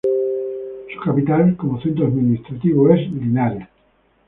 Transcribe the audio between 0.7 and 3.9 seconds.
Su capital, como centro administrativo, es Linares.